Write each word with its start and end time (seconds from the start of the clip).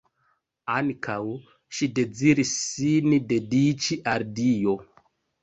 Ankaŭ 0.75 1.17
ŝi 1.79 1.89
deziris 1.99 2.55
sin 2.71 3.13
dediĉi 3.35 4.01
al 4.15 4.27
Dio. 4.43 4.77